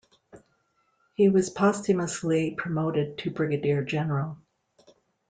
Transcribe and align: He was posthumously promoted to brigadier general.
He 1.13 1.29
was 1.29 1.51
posthumously 1.51 2.55
promoted 2.57 3.19
to 3.19 3.29
brigadier 3.29 3.83
general. 3.85 4.39